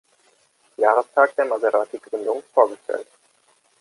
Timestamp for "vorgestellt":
2.55-3.05